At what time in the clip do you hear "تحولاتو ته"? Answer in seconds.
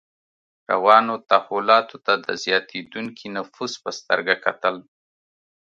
1.29-2.13